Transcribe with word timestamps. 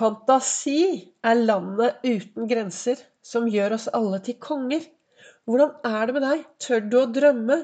Fantasi 0.00 1.12
er 1.28 1.42
landet 1.44 1.98
uten 2.06 2.46
grenser 2.48 3.00
som 3.20 3.48
gjør 3.52 3.74
oss 3.76 3.90
alle 3.92 4.16
til 4.24 4.38
konger. 4.40 4.86
Hvordan 5.44 5.74
er 5.84 6.06
det 6.08 6.14
med 6.16 6.24
deg? 6.24 6.46
Tør 6.64 6.86
du 6.86 6.96
å 7.02 7.08
drømme? 7.12 7.58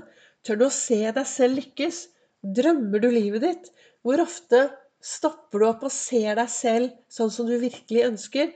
Tør 0.44 0.58
du 0.60 0.66
å 0.66 0.74
se 0.74 0.98
deg 1.06 1.30
selv 1.30 1.56
lykkes? 1.62 2.02
Drømmer 2.58 3.00
du 3.00 3.08
livet 3.14 3.46
ditt? 3.46 3.72
Hvor 4.04 4.20
ofte 4.20 4.66
stopper 5.00 5.64
du 5.64 5.68
opp 5.70 5.88
og 5.88 5.94
ser 5.96 6.36
deg 6.36 6.52
selv 6.52 6.92
sånn 7.08 7.32
som 7.32 7.48
du 7.48 7.56
virkelig 7.62 8.04
ønsker? 8.10 8.52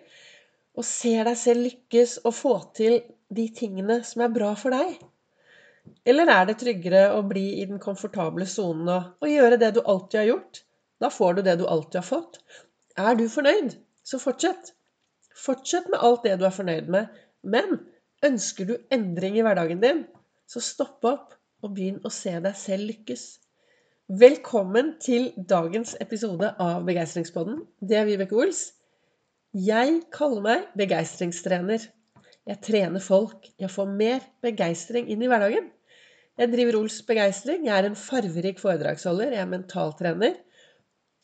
Og 0.76 0.84
ser 0.84 1.24
deg 1.30 1.40
selv 1.40 1.64
lykkes 1.70 2.18
og 2.26 2.36
få 2.36 2.56
til 2.76 3.00
de 3.32 3.48
tingene 3.56 4.02
som 4.04 4.26
er 4.26 4.34
bra 4.36 4.52
for 4.60 4.76
deg? 4.76 4.98
Eller 6.04 6.28
er 6.28 6.50
det 6.50 6.60
tryggere 6.60 7.14
å 7.16 7.24
bli 7.24 7.62
i 7.62 7.68
den 7.70 7.80
komfortable 7.80 8.44
sonen 8.44 8.92
og, 8.92 9.14
og 9.24 9.32
gjøre 9.38 9.56
det 9.62 9.72
du 9.78 9.80
alltid 9.86 10.20
har 10.20 10.34
gjort? 10.34 10.66
Da 11.00 11.08
får 11.08 11.38
du 11.38 11.48
det 11.48 11.62
du 11.62 11.64
alltid 11.64 12.02
har 12.02 12.10
fått. 12.12 12.42
Er 12.98 13.14
du 13.14 13.28
fornøyd, 13.30 13.76
så 14.04 14.18
fortsett. 14.18 14.72
Fortsett 15.36 15.86
med 15.92 16.02
alt 16.02 16.24
det 16.26 16.38
du 16.40 16.46
er 16.48 16.54
fornøyd 16.54 16.88
med. 16.90 17.06
Men 17.42 17.78
ønsker 18.26 18.66
du 18.66 18.74
endring 18.92 19.38
i 19.38 19.44
hverdagen 19.46 19.82
din, 19.82 20.02
så 20.50 20.60
stopp 20.60 21.06
opp 21.06 21.36
og 21.62 21.76
begynn 21.76 22.00
å 22.04 22.10
se 22.10 22.32
deg 22.42 22.56
selv 22.58 22.88
lykkes. 22.90 23.24
Velkommen 24.20 24.96
til 24.98 25.30
dagens 25.36 25.94
episode 26.02 26.50
av 26.58 26.82
Begeistringspodden. 26.88 27.62
Det 27.78 28.00
er 28.00 28.08
Vibeke 28.08 28.34
Ols. 28.34 28.72
Jeg 29.54 30.00
kaller 30.10 30.42
meg 30.42 30.66
begeistringstrener. 30.78 31.86
Jeg 32.50 32.58
trener 32.64 33.02
folk 33.04 33.46
Jeg 33.60 33.70
får 33.70 33.86
mer 33.86 34.24
begeistring 34.42 35.06
inn 35.12 35.22
i 35.22 35.30
hverdagen. 35.30 35.70
Jeg 36.40 36.50
driver 36.50 36.80
Ols 36.80 36.98
Begeistring. 37.06 37.68
Jeg 37.68 37.76
er 37.76 37.86
en 37.86 37.98
farverik 37.98 38.58
foredragsholder. 38.58 39.36
Jeg 39.36 39.44
er 39.44 39.54
mentaltrener. 39.54 40.40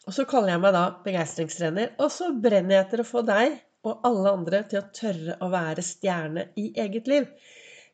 Og 0.06 0.14
så 0.14 0.26
kaller 0.28 0.54
jeg 0.54 0.62
meg 0.62 0.74
da 0.76 0.84
begeistringstrener. 1.04 1.94
Og 2.02 2.10
så 2.14 2.30
brenner 2.32 2.76
jeg 2.76 2.86
etter 2.86 3.02
å 3.02 3.08
få 3.08 3.22
deg 3.26 3.56
og 3.86 4.06
alle 4.06 4.32
andre 4.38 4.62
til 4.70 4.80
å 4.80 4.88
tørre 4.94 5.36
å 5.42 5.48
være 5.52 5.84
stjerne 5.84 6.48
i 6.58 6.68
eget 6.78 7.10
liv. 7.10 7.26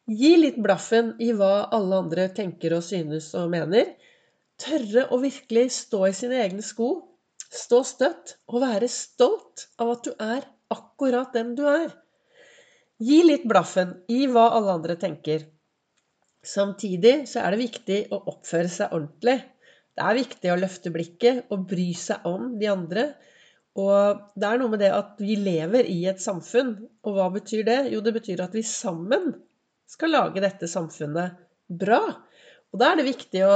Gi 0.09 0.33
litt 0.37 0.59
blaffen 0.61 1.13
i 1.23 1.31
hva 1.37 1.69
alle 1.73 2.03
andre 2.05 2.27
tenker 2.35 2.75
og 2.77 2.85
synes 2.85 3.31
og 3.39 3.53
mener. 3.53 3.95
Tørre 4.61 5.07
å 5.15 5.21
virkelig 5.23 5.69
stå 5.77 6.05
i 6.09 6.17
sine 6.17 6.41
egne 6.43 6.65
sko. 6.65 6.91
Stå 7.53 7.83
støtt 7.85 8.37
og 8.49 8.63
være 8.65 8.89
stolt 8.93 9.67
av 9.81 9.95
at 9.95 10.07
du 10.07 10.13
er 10.17 10.47
akkurat 10.73 11.33
den 11.37 11.55
du 11.57 11.67
er. 11.69 11.91
Gi 13.03 13.23
litt 13.27 13.45
blaffen 13.49 13.97
i 14.13 14.25
hva 14.31 14.49
alle 14.57 14.77
andre 14.79 14.97
tenker. 15.01 15.45
Samtidig 16.43 17.29
så 17.31 17.43
er 17.43 17.55
det 17.55 17.63
viktig 17.63 17.99
å 18.15 18.21
oppføre 18.33 18.71
seg 18.71 18.95
ordentlig. 18.95 19.39
Det 19.93 20.05
er 20.09 20.17
viktig 20.17 20.53
å 20.53 20.59
løfte 20.61 20.93
blikket 20.95 21.53
og 21.53 21.67
bry 21.69 21.91
seg 21.99 22.25
om 22.29 22.55
de 22.61 22.69
andre. 22.73 23.07
Og 23.79 24.23
det 24.37 24.49
er 24.49 24.61
noe 24.61 24.73
med 24.73 24.83
det 24.85 24.91
at 24.93 25.21
vi 25.21 25.37
lever 25.41 25.89
i 25.89 26.03
et 26.09 26.21
samfunn. 26.21 26.75
Og 27.05 27.17
hva 27.17 27.29
betyr 27.33 27.65
det? 27.69 27.79
Jo, 27.93 28.01
det 28.05 28.15
betyr 28.17 28.45
at 28.45 28.57
vi 28.57 28.65
sammen 28.67 29.33
skal 29.89 30.13
lage 30.15 30.43
dette 30.45 30.69
samfunnet 30.71 31.37
bra. 31.69 32.01
Og 32.73 32.81
da 32.81 32.93
er 32.93 33.01
det 33.01 33.11
viktig 33.11 33.45
å, 33.49 33.55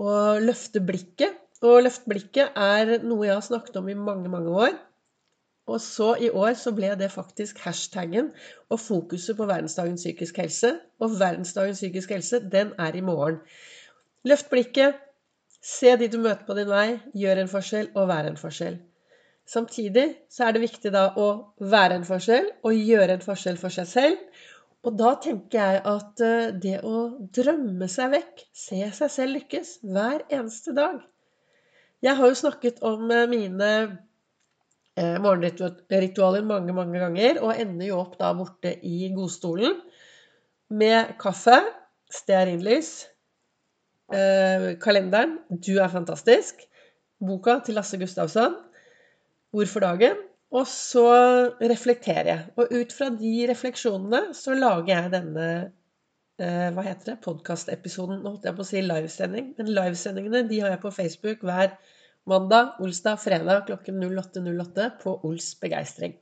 å 0.00 0.10
løfte 0.40 0.80
blikket. 0.84 1.40
Og 1.64 1.84
løfte 1.84 2.10
blikket 2.12 2.56
er 2.60 2.98
noe 3.04 3.28
jeg 3.28 3.36
har 3.36 3.44
snakket 3.44 3.78
om 3.80 3.88
i 3.88 3.96
mange, 3.96 4.32
mange 4.32 4.52
år. 4.52 4.74
Og 5.64 5.80
så 5.80 6.10
i 6.20 6.28
år 6.28 6.52
så 6.60 6.74
ble 6.76 6.90
det 7.00 7.08
faktisk 7.12 7.62
hashtaggen 7.64 8.34
og 8.68 8.80
fokuset 8.82 9.36
på 9.38 9.46
verdensdagen 9.48 9.96
psykisk 10.00 10.42
helse. 10.42 10.74
Og 11.00 11.16
verdensdagen 11.20 11.76
psykisk 11.76 12.12
helse, 12.12 12.40
den 12.52 12.74
er 12.80 12.96
i 12.96 13.04
morgen. 13.04 13.40
Løft 14.28 14.50
blikket, 14.52 15.00
Se 15.64 15.94
de 15.96 16.10
du 16.12 16.18
møter 16.20 16.44
på 16.44 16.56
din 16.58 16.68
vei, 16.68 16.98
gjør 17.16 17.40
en 17.40 17.48
forskjell 17.48 17.86
og 17.96 18.10
vær 18.10 18.26
en 18.28 18.36
forskjell. 18.36 18.76
Samtidig 19.48 20.04
så 20.32 20.46
er 20.46 20.56
det 20.56 20.64
viktig 20.64 20.90
da 20.92 21.06
å 21.20 21.28
være 21.60 21.98
en 21.98 22.04
forskjell 22.08 22.50
og 22.64 22.76
gjøre 22.76 23.16
en 23.16 23.24
forskjell 23.24 23.56
for 23.60 23.72
seg 23.72 23.88
selv. 23.88 24.42
Og 24.84 24.96
da 25.00 25.14
tenker 25.24 25.60
jeg 25.60 25.82
at 25.88 26.22
eh, 26.24 26.52
det 26.60 26.78
å 26.84 27.06
drømme 27.32 27.88
seg 27.88 28.12
vekk, 28.12 28.44
se 28.52 28.80
seg 28.92 29.12
selv 29.12 29.38
lykkes 29.38 29.78
hver 29.88 30.26
eneste 30.28 30.74
dag 30.76 30.98
Jeg 32.04 32.18
har 32.18 32.28
jo 32.28 32.36
snakket 32.36 32.82
om 32.84 33.08
eh, 33.08 33.24
mine 33.30 33.70
eh, 33.80 35.16
morgenritualer 35.24 36.44
mange, 36.44 36.76
mange 36.76 37.00
ganger, 37.00 37.40
og 37.40 37.56
ender 37.56 37.88
jo 37.88 38.02
opp 38.02 38.18
da 38.20 38.34
borte 38.36 38.74
i 38.84 39.08
godstolen 39.16 39.80
med 40.68 41.16
kaffe, 41.20 41.56
stearinlys, 42.12 42.92
Eh, 44.12 44.74
kalenderen 44.80 45.38
'Du 45.48 45.78
er 45.78 45.88
fantastisk', 45.88 46.66
boka 47.20 47.60
til 47.64 47.74
Lasse 47.74 47.98
Gustavsson, 47.98 48.54
'Ord 49.52 49.66
for 49.66 49.80
dagen'. 49.80 50.22
Og 50.54 50.66
så 50.70 51.08
reflekterer 51.60 52.28
jeg. 52.28 52.42
Og 52.56 52.68
ut 52.70 52.92
fra 52.92 53.08
de 53.10 53.32
refleksjonene 53.50 54.34
så 54.38 54.54
lager 54.54 54.92
jeg 54.92 55.10
denne 55.10 55.46
eh, 56.38 56.68
hva 56.74 56.84
heter 56.86 57.08
det, 57.08 57.16
podkastepisoden, 57.24 58.22
holdt 58.22 58.46
jeg 58.46 58.54
på 58.54 58.62
å 58.62 58.68
si 58.68 58.82
livesending. 58.84 59.54
Men 59.58 59.72
livesendingene 59.74 60.44
de 60.50 60.60
har 60.62 60.76
jeg 60.76 60.82
på 60.84 60.94
Facebook 60.94 61.42
hver 61.42 61.74
mandag, 62.30 62.78
olsdag, 62.84 63.18
fredag 63.24 63.66
klokken 63.66 63.98
08.08 64.04 64.92
på 65.02 65.16
Ols 65.26 65.54
begeistring. 65.60 66.14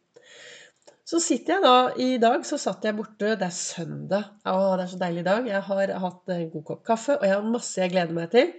Så 1.13 1.19
sitter 1.21 1.59
jeg 1.59 1.65
da 1.67 1.77
I 2.01 2.11
dag 2.17 2.45
så 2.49 2.57
satt 2.57 2.87
jeg 2.89 2.97
borte. 2.97 3.35
Det 3.37 3.45
er 3.45 3.53
søndag. 3.53 4.31
Å, 4.49 4.77
det 4.81 4.87
er 4.87 4.91
så 4.95 5.01
deilig 5.03 5.25
dag. 5.27 5.49
Jeg 5.51 5.65
har 5.67 5.91
hatt 6.07 6.31
en 6.33 6.45
god 6.55 6.63
kopp 6.71 6.85
kaffe, 6.89 7.19
og 7.19 7.27
jeg 7.29 7.35
har 7.35 7.49
masse 7.53 7.83
jeg 7.83 7.93
gleder 7.93 8.17
meg 8.17 8.31
til. 8.33 8.55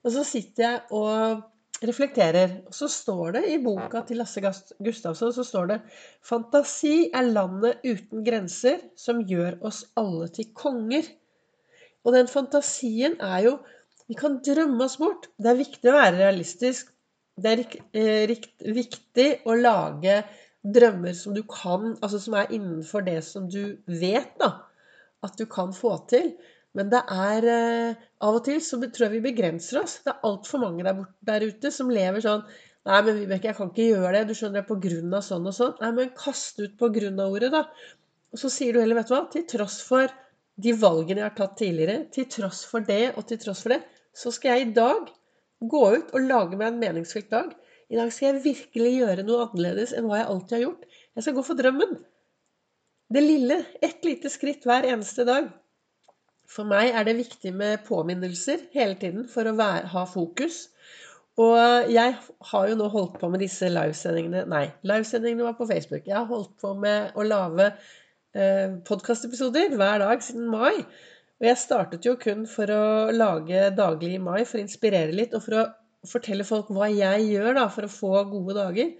Og 0.00 0.14
så 0.14 0.22
sitter 0.24 0.64
jeg 0.64 0.78
og 0.96 1.42
reflekterer. 1.84 2.54
Og 2.70 2.78
så 2.78 2.88
står 2.88 3.36
det 3.36 3.42
i 3.52 3.58
boka 3.60 4.00
til 4.08 4.22
Lasse 4.22 4.40
Gustavsson 4.40 5.34
så 5.36 5.44
står 5.44 5.68
det 5.68 5.78
Fantasi 6.24 7.10
er 7.12 7.28
landet 7.28 7.84
uten 7.84 8.24
grenser 8.24 8.80
som 8.96 9.20
gjør 9.28 9.60
oss 9.68 9.82
alle 10.00 10.30
til 10.32 10.48
konger. 10.56 11.04
Og 12.06 12.16
den 12.16 12.30
fantasien 12.30 13.20
er 13.20 13.50
jo 13.50 13.58
Vi 14.08 14.16
kan 14.18 14.40
drømme 14.44 14.88
oss 14.88 14.96
bort. 15.00 15.28
Det 15.38 15.52
er 15.52 15.60
viktig 15.60 15.88
å 15.92 15.94
være 15.94 16.18
realistisk. 16.18 16.88
Det 17.36 17.52
er 17.52 17.60
eh, 17.96 18.32
viktig 18.76 19.28
å 19.48 19.54
lage 19.56 20.16
drømmer 20.62 21.14
som 21.16 21.34
du 21.34 21.42
kan 21.48 21.96
Altså 22.02 22.20
som 22.22 22.36
er 22.38 22.52
innenfor 22.54 23.04
det 23.06 23.20
som 23.26 23.48
du 23.50 23.78
vet, 23.86 24.34
da. 24.40 24.54
At 25.22 25.38
du 25.38 25.46
kan 25.46 25.72
få 25.74 25.96
til. 26.10 26.32
Men 26.76 26.90
det 26.92 27.02
er 27.12 27.46
eh, 27.52 28.02
Av 28.24 28.38
og 28.38 28.44
til 28.46 28.60
så 28.64 28.78
tror 28.82 29.08
jeg 29.08 29.16
vi 29.18 29.24
begrenser 29.30 29.82
oss. 29.82 30.00
Det 30.04 30.14
er 30.14 30.28
altfor 30.28 30.62
mange 30.62 30.86
der, 30.86 31.02
der, 31.28 31.48
ute 31.48 31.72
som 31.74 31.92
lever 31.92 32.24
sånn 32.24 32.46
Nei, 32.82 32.98
men 33.06 33.14
Vibeke, 33.20 33.46
jeg 33.46 33.54
kan 33.54 33.68
ikke 33.70 33.84
gjøre 33.92 34.16
det. 34.16 34.22
Du 34.26 34.34
skjønner, 34.34 34.64
det 34.64 34.66
på 34.66 34.80
grunn 34.82 35.12
av 35.14 35.22
sånn 35.22 35.44
og 35.46 35.54
sånn. 35.54 35.76
Nei, 35.78 35.92
men 35.94 36.08
kast 36.18 36.58
ut 36.58 36.72
på 36.80 36.88
grunn 36.90 37.20
av 37.22 37.30
ordet, 37.30 37.52
da. 37.54 37.60
Og 38.34 38.40
så 38.42 38.50
sier 38.50 38.74
du 38.74 38.80
heller, 38.80 38.98
vet 38.98 39.06
du 39.06 39.14
hva, 39.14 39.20
til 39.30 39.44
tross 39.52 39.76
for 39.86 40.10
de 40.62 40.72
valgene 40.74 41.22
jeg 41.22 41.28
har 41.28 41.36
tatt 41.36 41.54
tidligere, 41.60 42.00
til 42.10 42.26
tross 42.32 42.64
for 42.66 42.82
det 42.88 43.12
og 43.14 43.28
til 43.28 43.38
tross 43.44 43.62
for 43.62 43.76
det, 43.76 43.80
så 44.18 44.32
skal 44.34 44.56
jeg 44.56 44.66
i 44.66 44.74
dag 44.76 45.12
gå 45.62 45.82
ut 45.94 46.10
og 46.10 46.26
lage 46.26 46.58
meg 46.58 46.72
en 46.72 46.80
meningsfylt 46.82 47.30
dag. 47.30 47.52
I 47.92 47.98
dag 47.98 48.12
skal 48.14 48.30
jeg 48.30 48.44
virkelig 48.46 48.92
gjøre 48.96 49.24
noe 49.26 49.46
annerledes 49.46 49.92
enn 49.92 50.06
hva 50.08 50.22
jeg 50.22 50.28
alltid 50.32 50.56
har 50.56 50.62
gjort. 50.64 50.84
Jeg 51.12 51.24
skal 51.26 51.34
gå 51.36 51.42
for 51.44 51.60
drømmen. 51.60 51.90
Det 53.12 53.20
lille. 53.20 53.58
Ett 53.84 54.06
lite 54.08 54.32
skritt 54.32 54.64
hver 54.64 54.86
eneste 54.88 55.26
dag. 55.28 55.50
For 56.48 56.68
meg 56.68 56.96
er 56.96 57.04
det 57.04 57.18
viktig 57.18 57.52
med 57.56 57.84
påminnelser 57.84 58.64
hele 58.72 58.96
tiden 59.00 59.26
for 59.28 59.48
å 59.48 59.56
være, 59.58 59.90
ha 59.92 60.06
fokus. 60.08 60.64
Og 61.40 61.92
jeg 61.92 62.16
har 62.52 62.68
jo 62.68 62.78
nå 62.80 62.88
holdt 62.92 63.18
på 63.20 63.28
med 63.32 63.40
disse 63.40 63.68
livesendingene 63.68 64.44
Nei, 64.48 64.66
livesendingene 64.88 65.46
var 65.50 65.58
på 65.60 65.68
Facebook. 65.68 66.08
Jeg 66.08 66.16
har 66.16 66.28
holdt 66.28 66.56
på 66.60 66.72
med 66.80 67.12
å 67.16 67.24
lage 67.28 67.70
eh, 67.72 68.72
podkastepisoder 68.88 69.76
hver 69.76 70.00
dag 70.04 70.24
siden 70.24 70.48
mai. 70.52 70.80
Og 71.42 71.48
jeg 71.48 71.60
startet 71.60 72.08
jo 72.08 72.16
kun 72.20 72.44
for 72.48 72.72
å 72.72 73.12
lage 73.12 73.68
daglig 73.76 74.16
i 74.16 74.24
mai 74.24 74.42
for 74.44 74.60
å 74.60 74.64
inspirere 74.64 75.12
litt, 75.12 75.36
og 75.36 75.44
for 75.44 75.60
å 75.60 75.68
fortelle 76.08 76.46
folk 76.46 76.70
hva 76.74 76.88
jeg 76.90 77.28
gjør 77.28 77.56
da, 77.58 77.68
for 77.72 77.86
å 77.86 77.92
få 77.92 78.24
gode 78.30 78.56
dager. 78.58 78.92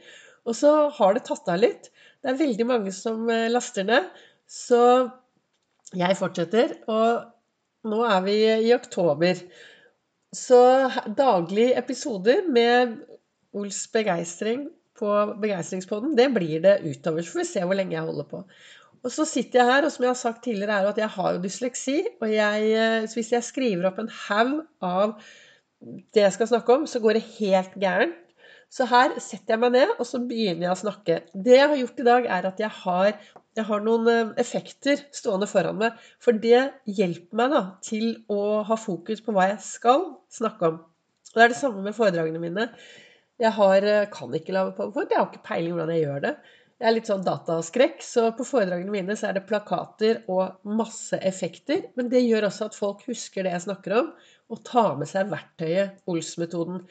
Og 0.46 0.56
så 0.58 0.72
har 0.96 1.14
det 1.16 1.24
tatt 1.28 1.50
av 1.50 1.60
litt. 1.62 1.90
Det 2.22 2.32
er 2.32 2.40
veldig 2.40 2.66
mange 2.68 2.94
som 2.94 3.28
eh, 3.30 3.50
laster 3.50 3.86
ned. 3.86 4.10
Så 4.50 4.80
jeg 5.98 6.18
fortsetter. 6.18 6.76
Og 6.90 7.90
nå 7.90 8.02
er 8.06 8.20
vi 8.26 8.36
i 8.68 8.74
oktober. 8.74 9.40
Så 10.32 10.60
daglige 11.18 11.76
episoder 11.80 12.46
med 12.48 13.00
Ols 13.52 13.82
begeistring 13.92 14.70
på 14.96 15.10
Begeistringspodden, 15.42 16.14
det 16.16 16.30
blir 16.32 16.62
det 16.64 16.78
utover. 16.86 17.24
Så 17.24 17.34
får 17.34 17.42
vi 17.42 17.50
se 17.50 17.64
hvor 17.66 17.76
lenge 17.76 17.96
jeg 17.96 18.06
holder 18.06 18.28
på. 18.30 18.42
Og 19.02 19.10
så 19.10 19.26
sitter 19.26 19.60
jeg 19.60 19.68
her, 19.68 19.84
og 19.84 19.92
som 19.92 20.04
jeg 20.06 20.12
har 20.12 20.20
sagt 20.20 20.44
tidligere, 20.46 20.78
er 20.78 20.88
at 20.92 21.00
jeg 21.00 21.10
har 21.16 21.32
jo 21.34 21.42
dysleksi. 21.42 21.96
Og 22.22 22.28
jeg, 22.30 22.68
eh, 22.78 23.08
hvis 23.10 23.32
jeg 23.34 23.44
skriver 23.44 23.88
opp 23.90 23.98
en 23.98 24.12
haug 24.28 24.52
av 24.78 25.16
det 26.14 26.24
jeg 26.24 26.34
skal 26.36 26.50
snakke 26.50 26.76
om, 26.76 26.84
så 26.86 27.00
går 27.02 27.18
det 27.18 27.24
helt 27.38 27.74
gærent. 27.80 28.18
Så 28.72 28.86
her 28.88 29.18
setter 29.20 29.52
jeg 29.52 29.60
meg 29.60 29.74
ned, 29.74 29.90
og 30.00 30.06
så 30.08 30.20
begynner 30.24 30.64
jeg 30.64 30.72
å 30.72 30.80
snakke. 30.80 31.18
Det 31.34 31.58
jeg 31.58 31.68
har 31.68 31.76
gjort 31.76 31.98
i 32.00 32.06
dag, 32.06 32.28
er 32.38 32.46
at 32.48 32.62
jeg 32.62 32.72
har, 32.78 33.10
jeg 33.58 33.66
har 33.68 33.82
noen 33.84 34.08
eh, 34.08 34.30
effekter 34.40 35.02
stående 35.12 35.48
foran 35.50 35.76
meg. 35.82 35.98
For 36.24 36.38
det 36.40 36.62
hjelper 36.88 37.36
meg 37.42 37.52
da, 37.52 37.62
til 37.84 38.06
å 38.32 38.62
ha 38.64 38.78
fokus 38.80 39.20
på 39.24 39.34
hva 39.36 39.50
jeg 39.50 39.60
skal 39.66 40.06
snakke 40.32 40.72
om. 40.72 40.80
Og 41.32 41.36
det 41.36 41.44
er 41.44 41.52
det 41.52 41.60
samme 41.60 41.84
med 41.84 41.96
foredragene 41.96 42.40
mine. 42.40 42.70
Jeg 43.42 43.52
har, 43.58 43.84
eh, 43.84 44.08
kan 44.12 44.32
ikke 44.40 44.56
lage 44.56 44.72
powerpoint. 44.78 45.12
Jeg 45.12 45.20
har 45.20 45.28
ikke 45.28 45.48
peiling 45.50 45.76
hvordan 45.76 45.94
jeg 45.98 46.06
gjør 46.06 46.24
det. 46.30 46.34
Jeg 46.82 46.88
er 46.90 46.94
litt 46.96 47.06
sånn 47.06 47.22
dataskrekk, 47.22 48.00
så 48.02 48.24
på 48.34 48.42
foredragene 48.42 48.90
mine 48.90 49.14
så 49.14 49.28
er 49.28 49.36
det 49.36 49.44
plakater 49.46 50.24
og 50.26 50.64
masse 50.66 51.14
effekter. 51.22 51.84
Men 51.94 52.08
det 52.10 52.24
gjør 52.24 52.48
også 52.48 52.66
at 52.66 52.74
folk 52.74 53.04
husker 53.06 53.46
det 53.46 53.52
jeg 53.52 53.64
snakker 53.68 53.94
om, 54.00 54.08
og 54.50 54.64
tar 54.66 54.96
med 54.98 55.06
seg 55.06 55.30
verktøyet 55.30 56.00
Ols-metoden. 56.10 56.82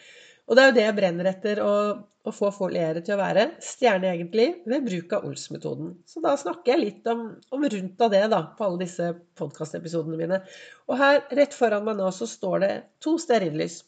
Og 0.48 0.56
det 0.56 0.64
er 0.64 0.72
jo 0.72 0.78
det 0.80 0.86
jeg 0.86 0.96
brenner 1.02 1.30
etter, 1.34 1.60
å, 1.60 1.76
å 2.24 2.36
få 2.38 2.54
foliere 2.56 3.04
til 3.04 3.18
å 3.18 3.20
være 3.20 3.50
stjerne 3.68 4.14
egentlig, 4.14 4.48
ved 4.64 4.88
bruk 4.88 5.18
av 5.20 5.28
Ols-metoden. 5.28 5.92
Så 6.08 6.24
da 6.24 6.38
snakker 6.40 6.78
jeg 6.78 6.86
litt 6.86 7.12
om, 7.12 7.28
om 7.52 7.70
rundt 7.76 8.08
av 8.08 8.16
det 8.16 8.26
da, 8.32 8.46
på 8.56 8.70
alle 8.70 8.86
disse 8.86 9.12
podkastepisodene 9.44 10.24
mine. 10.24 10.40
Og 10.88 11.04
her 11.04 11.26
rett 11.36 11.58
foran 11.60 11.84
meg 11.90 12.00
nå 12.00 12.08
så 12.16 12.32
står 12.32 12.64
det 12.64 12.76
to 13.04 13.20
stearinlys. 13.20 13.82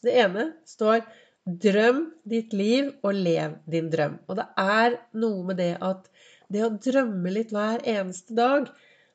Det 0.00 0.16
ene 0.24 0.54
står 0.64 1.04
'Drøm 1.50 2.00
ditt 2.30 2.52
liv 2.54 2.92
og 3.02 3.16
lev 3.26 3.56
din 3.74 3.88
drøm'. 3.90 4.18
Og 4.28 4.36
det 4.38 4.46
er 4.62 4.96
noe 5.22 5.42
med 5.48 5.58
det 5.58 5.72
at 5.82 6.06
det 6.52 6.62
å 6.66 6.70
drømme 6.84 7.32
litt 7.34 7.54
hver 7.54 7.82
eneste 7.88 8.36
dag, 8.38 8.68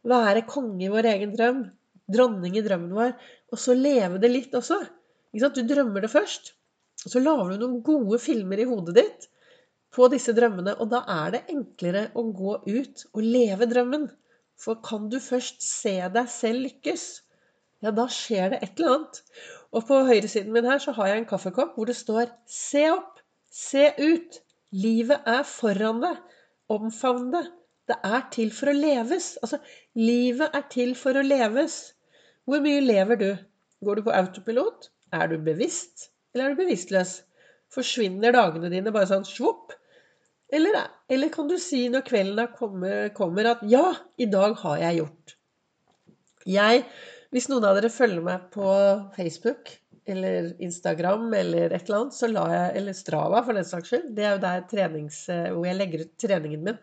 være 0.05 0.45
konge 0.49 0.85
i 0.85 0.91
vår 0.91 1.07
egen 1.13 1.33
drøm, 1.35 1.63
dronning 2.11 2.57
i 2.57 2.63
drømmen 2.65 2.93
vår, 2.97 3.15
og 3.51 3.61
så 3.61 3.75
leve 3.77 4.19
det 4.21 4.31
litt 4.33 4.57
også. 4.57 4.77
Du 5.35 5.61
drømmer 5.67 6.05
det 6.05 6.11
først, 6.11 6.53
og 7.05 7.13
så 7.13 7.21
lager 7.21 7.53
du 7.53 7.63
noen 7.63 7.81
gode 7.85 8.19
filmer 8.23 8.61
i 8.61 8.67
hodet 8.69 8.95
ditt 8.99 9.27
på 9.95 10.07
disse 10.11 10.35
drømmene, 10.35 10.75
og 10.79 10.91
da 10.91 11.03
er 11.23 11.35
det 11.35 11.43
enklere 11.51 12.07
å 12.15 12.25
gå 12.35 12.57
ut 12.67 13.05
og 13.13 13.21
leve 13.23 13.67
drømmen. 13.71 14.09
For 14.59 14.79
kan 14.83 15.09
du 15.11 15.19
først 15.19 15.63
se 15.65 15.97
deg 16.15 16.31
selv 16.31 16.63
lykkes, 16.63 17.05
ja, 17.83 17.91
da 17.91 18.07
skjer 18.09 18.53
det 18.53 18.61
et 18.63 18.79
eller 18.79 18.93
annet. 18.95 19.19
Og 19.75 19.83
på 19.89 19.97
høyresiden 20.07 20.53
min 20.55 20.67
her 20.69 20.79
så 20.79 20.93
har 20.95 21.11
jeg 21.11 21.21
en 21.21 21.27
kaffekopp 21.29 21.75
hvor 21.75 21.89
det 21.89 21.97
står 21.99 22.31
'Se 22.47 22.85
opp! 22.93 23.19
Se 23.51 23.91
ut! 23.99 24.39
Livet 24.71 25.27
er 25.27 25.43
foran 25.47 26.01
deg! 26.03 26.21
Omfavn 26.71 27.31
det! 27.33 27.43
Det 27.91 27.97
er 28.07 28.23
til 28.31 28.51
for 28.55 28.71
å 28.71 28.75
leves!' 28.77 29.35
Altså, 29.43 29.59
livet 29.99 30.55
er 30.59 30.63
til 30.71 30.95
for 30.95 31.19
å 31.19 31.23
leves. 31.25 31.77
Hvor 32.47 32.63
mye 32.63 32.81
lever 32.81 33.19
du? 33.19 33.29
Går 33.83 33.99
du 33.99 34.05
på 34.07 34.15
autopilot? 34.15 34.89
Er 35.13 35.27
du 35.27 35.37
bevisst? 35.43 36.09
Eller 36.33 36.45
er 36.45 36.55
du 36.55 36.61
bevisstløs? 36.63 37.15
Forsvinner 37.75 38.35
dagene 38.35 38.71
dine 38.71 38.93
bare 38.95 39.09
sånn 39.11 39.27
svopp? 39.27 39.73
Eller, 40.55 40.77
eller, 41.09 41.31
kan 41.33 41.49
du 41.49 41.57
si 41.59 41.87
når 41.89 42.05
kvelden 42.07 42.53
kommer, 42.55 43.09
kommer 43.17 43.51
at 43.51 43.65
'ja, 43.67 43.91
i 44.17 44.25
dag 44.25 44.55
har 44.63 44.77
jeg 44.77 45.01
gjort'. 45.01 45.35
Jeg 46.45 46.85
hvis 47.35 47.49
noen 47.51 47.65
av 47.67 47.75
dere 47.75 47.91
følger 47.91 48.23
meg 48.23 48.47
på 48.53 48.67
Facebook 49.17 49.73
eller 50.07 50.53
Instagram 50.63 51.33
eller 51.35 51.73
et 51.73 51.87
eller 51.89 51.97
annet, 51.97 52.15
så 52.15 52.29
la 52.31 52.45
jeg 52.53 52.75
Eller 52.79 52.95
Strava, 52.95 53.41
for 53.43 53.57
den 53.57 53.65
saks 53.67 53.91
skyld. 53.91 54.11
Det 54.15 54.23
er 54.23 54.35
jo 54.35 54.43
der 54.43 54.67
trenings, 54.71 55.17
hvor 55.27 55.65
jeg 55.67 55.79
legger 55.79 56.05
ut 56.05 56.13
treningen 56.21 56.63
min. 56.63 56.77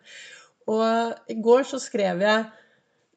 Og 0.69 1.31
i 1.31 1.39
går 1.41 1.65
så 1.67 1.79
skrev 1.81 2.21
jeg 2.23 2.43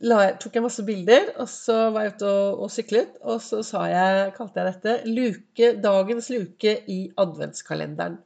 la, 0.08 0.18
tok 0.40 0.56
jeg 0.56 0.64
masse 0.64 0.84
bilder, 0.86 1.32
og 1.40 1.48
så 1.50 1.76
var 1.94 2.06
jeg 2.06 2.16
ute 2.16 2.30
og, 2.30 2.62
og 2.66 2.72
syklet. 2.72 3.18
Og 3.22 3.42
så 3.44 3.82
jeg, 3.90 4.32
kalte 4.36 4.62
jeg 4.62 4.72
dette 4.72 4.96
luke, 5.10 5.72
'Dagens 5.82 6.30
luke 6.32 6.76
i 6.92 7.00
adventskalenderen'. 7.20 8.20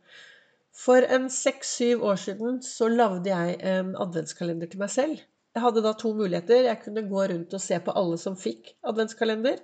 For 0.81 1.05
en 1.17 1.27
seks-syv 1.29 2.05
år 2.09 2.17
siden 2.17 2.63
så 2.65 2.89
lagde 2.89 3.29
jeg 3.29 3.59
en 3.61 3.97
adventskalender 4.01 4.71
til 4.71 4.81
meg 4.81 4.91
selv. 4.91 5.19
Jeg 5.57 5.65
hadde 5.65 5.83
da 5.83 5.93
to 5.99 6.13
muligheter. 6.15 6.69
Jeg 6.69 6.79
kunne 6.85 7.09
gå 7.11 7.27
rundt 7.33 7.55
og 7.57 7.63
se 7.63 7.79
på 7.83 7.95
alle 7.99 8.19
som 8.23 8.39
fikk 8.39 8.75
adventskalender. 8.87 9.59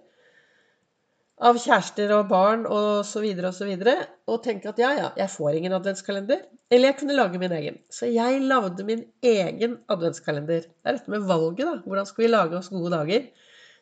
Av 1.47 1.59
kjærester 1.61 2.15
og 2.17 2.31
barn 2.31 2.65
og 2.65 3.05
så 3.05 3.21
videre 3.21 3.53
og 3.53 3.59
så 3.59 3.69
videre. 3.69 3.95
Og 4.27 4.41
tenke 4.45 4.73
at 4.73 4.81
ja, 4.83 4.93
ja, 4.99 5.11
jeg 5.21 5.33
får 5.35 5.59
ingen 5.59 5.77
adventskalender. 5.77 6.47
Eller 6.73 6.91
jeg 6.91 6.99
kunne 7.01 7.19
lage 7.19 7.39
min 7.39 7.55
egen. 7.55 7.77
Så 7.93 8.09
jeg 8.11 8.41
lagde 8.43 8.87
min 8.89 9.05
egen 9.23 9.77
adventskalender. 9.93 10.67
Det 10.67 10.91
er 10.91 10.99
dette 10.99 11.13
med 11.13 11.29
valget, 11.29 11.63
da. 11.69 11.77
Hvordan 11.85 12.09
skal 12.09 12.25
vi 12.25 12.33
lage 12.33 12.59
oss 12.59 12.73
gode 12.73 12.91
dager? 12.97 13.29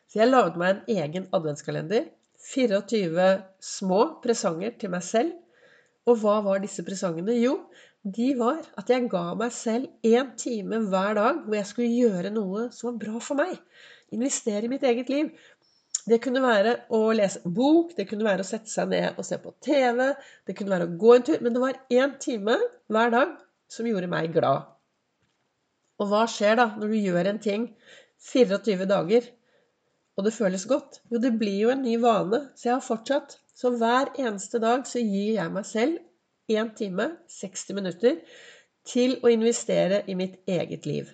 Så 0.05 0.21
jeg 0.21 0.29
lagde 0.29 0.61
meg 0.61 0.75
en 0.75 0.99
egen 0.99 1.25
adventskalender. 1.33 2.05
24 2.45 3.29
små 3.63 4.01
presanger 4.21 4.75
til 4.77 4.93
meg 4.93 5.01
selv. 5.07 5.33
Og 6.05 6.19
hva 6.21 6.37
var 6.45 6.61
disse 6.61 6.85
presangene? 6.85 7.33
Jo, 7.41 7.55
de 8.05 8.27
var 8.37 8.61
at 8.77 8.89
jeg 8.91 9.07
ga 9.09 9.23
meg 9.37 9.53
selv 9.53 9.89
én 10.05 10.27
time 10.37 10.83
hver 10.91 11.15
dag 11.17 11.41
hvor 11.41 11.57
jeg 11.57 11.69
skulle 11.71 12.03
gjøre 12.03 12.31
noe 12.35 12.67
som 12.75 12.91
var 12.91 12.99
bra 13.01 13.21
for 13.27 13.39
meg. 13.39 13.55
Investere 14.13 14.67
i 14.67 14.69
mitt 14.69 14.85
eget 14.85 15.09
liv. 15.09 15.31
Det 16.05 16.19
kunne 16.21 16.43
være 16.43 16.75
å 16.93 16.99
lese 17.17 17.41
bok, 17.49 17.95
det 17.97 18.05
kunne 18.05 18.27
være 18.27 18.45
å 18.45 18.47
sette 18.47 18.69
seg 18.69 18.91
ned 18.91 19.17
og 19.17 19.25
se 19.25 19.39
på 19.41 19.55
TV, 19.65 20.11
det 20.45 20.53
kunne 20.53 20.75
være 20.75 20.85
å 20.85 20.97
gå 21.01 21.15
en 21.15 21.25
tur. 21.25 21.41
Men 21.41 21.55
det 21.55 21.63
var 21.63 21.81
én 21.89 22.13
time 22.21 22.59
hver 22.93 23.15
dag 23.15 23.33
som 23.73 23.89
gjorde 23.89 24.11
meg 24.11 24.29
glad. 24.35 24.69
Og 25.97 26.11
hva 26.11 26.27
skjer 26.29 26.59
da 26.61 26.69
når 26.77 26.93
du 26.93 26.99
gjør 26.99 27.31
en 27.31 27.41
ting 27.41 27.69
24 28.29 28.85
dager, 28.91 29.31
og 30.15 30.27
det 30.27 30.35
føles 30.35 30.69
godt? 30.69 31.01
Jo, 31.09 31.19
det 31.19 31.33
blir 31.39 31.57
jo 31.65 31.71
en 31.73 31.81
ny 31.83 31.97
vane. 31.99 32.45
Så 32.55 32.69
jeg 32.69 32.77
har 32.77 32.85
fortsatt. 32.85 33.39
Så 33.55 33.73
hver 33.79 34.13
eneste 34.19 34.61
dag 34.61 34.85
så 34.87 35.01
gir 35.01 35.39
jeg 35.39 35.51
meg 35.51 35.65
selv 35.67 35.97
1 36.51 36.73
time, 36.77 37.09
60 37.31 37.77
minutter, 37.77 38.19
til 38.85 39.17
å 39.25 39.31
investere 39.33 40.03
i 40.07 40.15
mitt 40.17 40.41
eget 40.47 40.85
liv. 40.85 41.09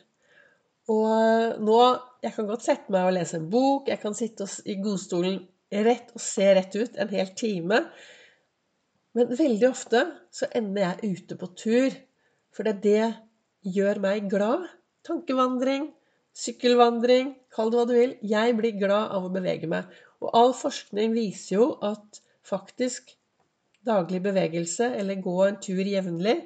Og 0.92 1.62
nå 1.62 1.82
Jeg 2.22 2.36
kan 2.36 2.46
godt 2.46 2.66
sette 2.66 2.94
meg 2.94 3.08
og 3.08 3.16
lese 3.16 3.40
en 3.40 3.48
bok. 3.50 3.88
Jeg 3.90 3.98
kan 3.98 4.14
sitte 4.14 4.46
i 4.70 4.76
godstolen 4.78 5.40
rett 5.74 6.12
og 6.14 6.22
se 6.22 6.46
rett 6.54 6.76
ut 6.78 7.00
en 7.02 7.10
hel 7.10 7.32
time. 7.34 7.80
Men 9.18 9.32
veldig 9.40 9.68
ofte 9.72 10.04
så 10.30 10.46
ender 10.54 10.84
jeg 10.84 11.16
ute 11.16 11.38
på 11.40 11.50
tur. 11.58 11.96
For 12.54 12.68
det, 12.68 12.76
er 12.78 12.84
det 12.84 13.74
gjør 13.74 14.04
meg 14.04 14.30
glad. 14.30 14.68
Tankevandring, 15.08 15.90
sykkelvandring, 16.38 17.34
kall 17.50 17.74
det 17.74 17.80
hva 17.80 17.88
du 17.90 17.96
vil. 17.98 18.14
Jeg 18.22 18.54
blir 18.60 18.78
glad 18.78 19.16
av 19.18 19.26
å 19.26 19.34
bevege 19.34 19.70
meg. 19.72 19.90
Og 20.22 20.38
all 20.38 20.54
forskning 20.54 21.16
viser 21.18 21.56
jo 21.58 21.68
at 21.82 22.22
faktisk 22.46 23.16
daglig 23.88 24.22
bevegelse 24.24 24.92
eller 25.00 25.24
gå 25.24 25.38
en 25.46 25.60
tur 25.64 25.82
jevnlig 25.86 26.38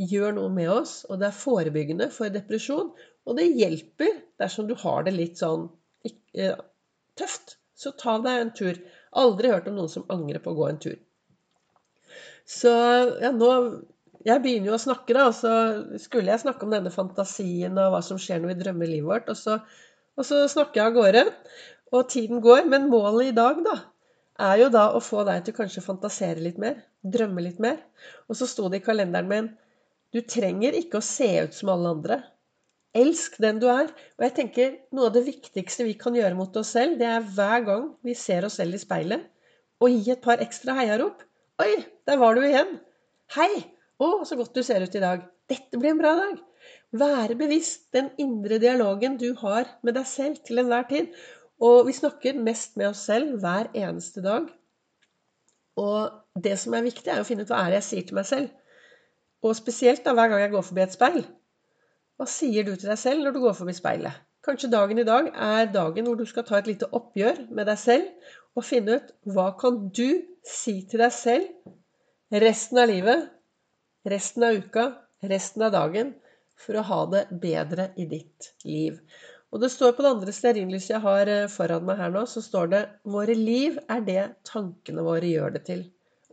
gjør 0.00 0.34
noe 0.36 0.50
med 0.50 0.70
oss, 0.72 0.94
og 1.08 1.20
det 1.20 1.28
er 1.28 1.38
forebyggende 1.38 2.08
for 2.14 2.32
depresjon. 2.34 2.90
Og 3.24 3.38
det 3.38 3.46
hjelper 3.56 4.18
dersom 4.40 4.66
du 4.68 4.74
har 4.80 5.06
det 5.06 5.14
litt 5.14 5.40
sånn 5.40 5.68
tøft. 7.18 7.56
Så 7.74 7.94
ta 7.98 8.18
deg 8.22 8.40
en 8.40 8.52
tur. 8.54 8.78
Aldri 9.18 9.50
hørt 9.50 9.68
om 9.70 9.78
noen 9.78 9.90
som 9.90 10.06
angrer 10.12 10.42
på 10.42 10.52
å 10.52 10.58
gå 10.58 10.68
en 10.68 10.80
tur. 10.82 10.98
Så 12.44 12.70
ja, 13.22 13.32
nå 13.32 13.50
Jeg 14.24 14.40
begynner 14.40 14.70
jo 14.70 14.76
å 14.78 14.80
snakke, 14.80 15.12
da, 15.12 15.26
og 15.28 15.34
så 15.36 15.50
skulle 16.00 16.30
jeg 16.32 16.40
snakke 16.40 16.64
om 16.64 16.70
denne 16.72 16.88
fantasien 16.88 17.74
og 17.76 17.90
hva 17.92 17.98
som 18.00 18.16
skjer 18.16 18.38
når 18.40 18.54
vi 18.54 18.60
drømmer 18.62 18.88
livet 18.88 19.04
vårt, 19.04 19.26
og 19.28 19.36
så, 19.36 19.58
og 20.16 20.24
så 20.24 20.38
snakker 20.48 20.80
jeg 20.80 20.86
av 20.86 20.94
gårde. 20.96 21.24
Og 21.92 22.06
tiden 22.08 22.40
går. 22.40 22.62
Men 22.72 22.88
målet 22.88 23.28
i 23.28 23.34
dag, 23.36 23.60
da, 23.66 23.74
er 24.40 24.60
jo 24.62 24.70
da 24.72 24.88
å 24.94 25.02
få 25.02 25.22
deg 25.28 25.44
til 25.46 25.54
kanskje 25.56 25.82
å 25.82 25.88
fantasere 25.88 26.42
litt 26.42 26.58
mer, 26.58 26.80
drømme 27.02 27.44
litt 27.44 27.60
mer. 27.62 27.78
Og 28.28 28.38
så 28.38 28.48
sto 28.50 28.70
det 28.70 28.82
i 28.82 28.86
kalenderen 28.86 29.30
min 29.30 29.50
du 30.14 30.20
trenger 30.22 30.76
ikke 30.78 31.00
å 31.00 31.04
se 31.04 31.26
ut 31.42 31.54
som 31.56 31.72
alle 31.72 31.90
andre. 31.96 32.20
Elsk 32.94 33.40
den 33.42 33.58
du 33.58 33.66
er. 33.70 33.88
Og 34.14 34.26
jeg 34.26 34.34
tenker 34.36 34.74
noe 34.94 35.08
av 35.10 35.16
det 35.16 35.24
viktigste 35.26 35.86
vi 35.88 35.96
kan 35.98 36.14
gjøre 36.14 36.38
mot 36.38 36.54
oss 36.60 36.74
selv, 36.76 36.98
det 37.00 37.08
er 37.10 37.26
hver 37.34 37.66
gang 37.66 37.88
vi 38.06 38.14
ser 38.18 38.46
oss 38.46 38.60
selv 38.60 38.78
i 38.78 38.82
speilet, 38.82 39.24
å 39.82 39.90
gi 39.90 40.12
et 40.14 40.22
par 40.22 40.42
ekstra 40.42 40.76
heiarop. 40.78 41.24
Oi, 41.62 41.82
der 42.06 42.20
var 42.22 42.38
du 42.38 42.46
igjen. 42.46 42.76
Hei! 43.34 43.50
Å, 43.98 44.22
så 44.26 44.38
godt 44.38 44.54
du 44.54 44.62
ser 44.66 44.82
ut 44.82 44.94
i 44.94 45.02
dag. 45.02 45.26
Dette 45.50 45.78
blir 45.78 45.92
en 45.92 46.00
bra 46.00 46.14
dag. 46.18 46.38
Være 46.94 47.34
bevisst 47.38 47.88
den 47.94 48.12
indre 48.22 48.60
dialogen 48.62 49.18
du 49.18 49.32
har 49.42 49.66
med 49.82 49.98
deg 49.98 50.06
selv 50.08 50.38
til 50.46 50.62
enhver 50.62 50.86
tid. 50.90 51.10
Og 51.64 51.86
vi 51.88 51.94
snakker 51.96 52.36
mest 52.36 52.76
med 52.76 52.90
oss 52.90 53.06
selv 53.08 53.38
hver 53.40 53.70
eneste 53.78 54.22
dag. 54.24 54.50
Og 55.80 56.42
det 56.44 56.58
som 56.60 56.74
er 56.76 56.84
viktig, 56.84 57.08
er 57.10 57.22
å 57.22 57.26
finne 57.26 57.46
ut 57.46 57.50
hva 57.50 57.62
er 57.64 57.72
det 57.72 57.80
jeg 57.80 57.88
sier 57.88 58.06
til 58.08 58.18
meg 58.18 58.28
selv. 58.28 58.50
Og 59.44 59.56
spesielt 59.56 60.04
da 60.04 60.14
hver 60.16 60.30
gang 60.32 60.44
jeg 60.44 60.52
går 60.54 60.66
forbi 60.68 60.84
et 60.84 60.94
speil. 60.96 61.24
Hva 62.14 62.28
sier 62.30 62.66
du 62.66 62.74
til 62.76 62.90
deg 62.90 63.00
selv 63.00 63.24
når 63.24 63.34
du 63.34 63.42
går 63.42 63.56
forbi 63.58 63.74
speilet? 63.76 64.20
Kanskje 64.44 64.70
dagen 64.70 65.00
i 65.00 65.06
dag 65.08 65.30
er 65.32 65.70
dagen 65.72 66.06
hvor 66.06 66.18
du 66.20 66.26
skal 66.28 66.44
ta 66.44 66.58
et 66.58 66.68
lite 66.68 66.90
oppgjør 66.92 67.46
med 67.56 67.64
deg 67.70 67.80
selv 67.80 68.34
og 68.54 68.66
finne 68.68 68.98
ut 68.98 69.14
hva 69.34 69.46
kan 69.60 69.86
du 69.96 70.20
si 70.46 70.82
til 70.90 71.00
deg 71.00 71.14
selv 71.16 71.72
resten 72.44 72.80
av 72.82 72.90
livet, 72.90 73.24
resten 74.04 74.44
av 74.44 74.58
uka, 74.60 74.84
resten 75.24 75.64
av 75.64 75.72
dagen 75.72 76.12
for 76.60 76.76
å 76.76 76.84
ha 76.90 77.00
det 77.14 77.24
bedre 77.40 77.88
i 77.96 78.06
ditt 78.10 78.50
liv. 78.68 79.00
Og 79.54 79.60
det 79.62 79.70
står 79.70 79.92
på 79.94 80.02
det 80.02 80.10
andre 80.10 80.32
stearinlyset 80.34 80.96
jeg 80.96 81.02
har 81.04 81.30
eh, 81.30 81.50
foran 81.50 81.84
meg 81.86 82.00
her 82.02 82.10
nå, 82.10 82.24
så 82.26 82.42
står 82.42 82.70
det 82.72 82.82
'Våre 83.06 83.36
liv 83.38 83.78
er 83.86 84.00
det 84.02 84.22
tankene 84.48 85.04
våre 85.06 85.30
gjør 85.30 85.54
det 85.54 85.62
til'. 85.68 85.84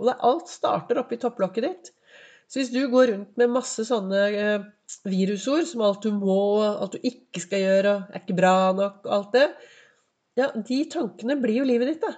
Og 0.02 0.08
det, 0.10 0.16
alt 0.26 0.50
starter 0.50 0.98
oppi 0.98 1.20
topplokket 1.22 1.68
ditt. 1.68 1.92
Så 2.50 2.60
hvis 2.60 2.72
du 2.74 2.82
går 2.90 3.12
rundt 3.12 3.38
med 3.38 3.54
masse 3.54 3.86
sånne 3.86 4.22
eh, 4.34 4.66
virusord 5.06 5.68
som 5.70 5.84
alt 5.86 6.02
du 6.04 6.10
må, 6.16 6.40
alt 6.66 6.98
du 6.98 7.06
ikke 7.08 7.44
skal 7.44 7.62
gjøre, 7.62 7.94
og 7.94 8.10
er 8.10 8.24
ikke 8.24 8.40
bra 8.42 8.56
nok, 8.80 9.06
og 9.06 9.14
alt 9.20 9.38
det 9.38 9.48
Ja, 10.40 10.48
de 10.56 10.78
tankene 10.88 11.36
blir 11.44 11.60
jo 11.60 11.68
livet 11.68 11.90
ditt, 11.92 12.02
da. 12.02 12.16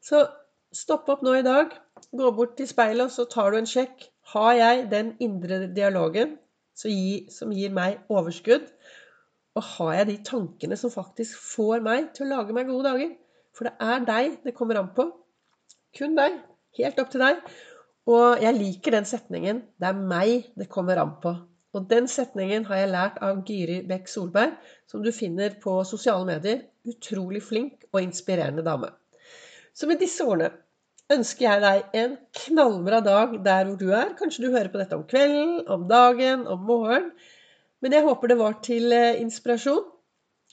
Så 0.00 0.22
stopp 0.72 1.08
opp 1.12 1.24
nå 1.26 1.34
i 1.34 1.44
dag. 1.44 1.74
Gå 2.14 2.30
bort 2.32 2.56
til 2.56 2.68
speilet, 2.70 3.10
og 3.10 3.12
så 3.12 3.26
tar 3.28 3.50
du 3.50 3.58
en 3.58 3.68
sjekk. 3.68 4.06
Har 4.32 4.52
jeg 4.54 4.84
den 4.92 5.10
indre 5.20 5.66
dialogen 5.74 6.36
som 6.78 7.52
gir 7.52 7.74
meg 7.74 7.98
overskudd? 8.08 8.70
Og 9.58 9.64
har 9.74 9.94
jeg 9.96 10.08
de 10.12 10.18
tankene 10.26 10.76
som 10.78 10.92
faktisk 10.94 11.40
får 11.42 11.82
meg 11.82 12.12
til 12.14 12.28
å 12.28 12.36
lage 12.36 12.54
meg 12.54 12.68
gode 12.70 12.86
dager? 12.86 13.16
For 13.56 13.66
det 13.66 13.74
er 13.82 14.04
deg 14.06 14.36
det 14.44 14.54
kommer 14.54 14.78
an 14.78 14.92
på. 14.94 15.08
Kun 15.98 16.14
deg. 16.14 16.36
Helt 16.78 17.00
opp 17.02 17.10
til 17.10 17.24
deg. 17.24 17.40
Og 18.08 18.40
jeg 18.44 18.54
liker 18.56 18.94
den 18.94 19.08
setningen 19.08 19.62
'Det 19.80 19.88
er 19.88 20.04
meg 20.12 20.52
det 20.56 20.68
kommer 20.68 20.96
an 21.02 21.16
på'. 21.22 21.34
Og 21.74 21.88
den 21.90 22.06
setningen 22.08 22.64
har 22.64 22.76
jeg 22.76 22.92
lært 22.92 23.18
av 23.20 23.42
Gyri 23.44 23.82
Bekk 23.88 24.08
Solberg, 24.08 24.54
som 24.86 25.02
du 25.02 25.10
finner 25.12 25.58
på 25.60 25.84
sosiale 25.84 26.24
medier. 26.24 26.62
Utrolig 26.86 27.42
flink 27.42 27.84
og 27.92 28.00
inspirerende 28.02 28.64
dame. 28.64 28.88
Så 29.74 29.86
med 29.86 29.98
disse 29.98 30.24
ordene 30.24 30.54
ønsker 31.12 31.44
jeg 31.44 31.60
deg 31.60 31.98
en 32.02 32.16
knallbra 32.44 33.00
dag 33.00 33.44
der 33.44 33.64
hvor 33.64 33.76
du 33.76 33.90
er. 33.90 34.14
Kanskje 34.18 34.46
du 34.46 34.50
hører 34.52 34.70
på 34.72 34.78
dette 34.78 34.96
om 34.96 35.04
kvelden, 35.04 35.68
om 35.68 35.88
dagen, 35.88 36.46
om 36.46 36.58
morgenen. 36.58 37.12
Men 37.82 37.94
jeg 37.94 38.06
håper 38.06 38.32
det 38.32 38.38
var 38.40 38.58
til 38.64 38.92
eh, 38.94 39.20
inspirasjon. 39.22 39.84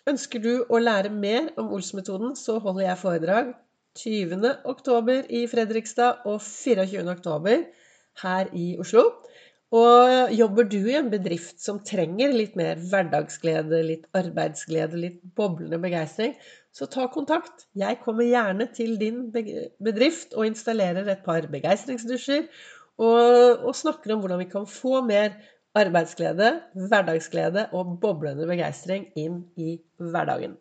Ønsker 0.09 0.41
du 0.43 0.51
å 0.69 0.81
lære 0.81 1.09
mer 1.09 1.49
om 1.57 1.71
Ols-metoden, 1.73 2.35
så 2.37 2.59
holder 2.61 2.91
jeg 2.91 3.01
foredrag 3.01 3.53
20.10. 3.97 5.31
i 5.33 5.45
Fredrikstad 5.49 6.27
og 6.29 6.41
24.10. 6.45 7.65
her 8.21 8.51
i 8.53 8.67
Oslo. 8.81 9.07
Og 9.75 10.31
jobber 10.37 10.67
du 10.69 10.77
i 10.77 10.97
en 10.99 11.09
bedrift 11.09 11.57
som 11.63 11.81
trenger 11.83 12.35
litt 12.35 12.53
mer 12.59 12.77
hverdagsglede, 12.91 13.81
litt 13.87 14.05
arbeidsglede, 14.15 14.99
litt 15.01 15.17
boblende 15.35 15.79
begeistring, 15.81 16.35
så 16.75 16.87
ta 16.91 17.07
kontakt. 17.11 17.65
Jeg 17.73 17.99
kommer 18.03 18.27
gjerne 18.27 18.69
til 18.75 18.95
din 19.01 19.25
bedrift 19.33 20.35
og 20.35 20.51
installerer 20.51 21.09
et 21.09 21.25
par 21.25 21.47
begeistringsdusjer. 21.51 22.45
Og, 22.95 23.65
og 23.67 23.73
snakker 23.75 24.13
om 24.13 24.21
hvordan 24.23 24.39
vi 24.39 24.51
kan 24.53 24.69
få 24.69 25.01
mer 25.03 25.33
arbeidsglede, 25.75 26.51
hverdagsglede 26.73 27.67
og 27.75 27.97
boblende 28.01 28.47
begeistring 28.49 29.09
inn 29.19 29.43
i 29.59 29.77
hverdagen. 29.99 30.55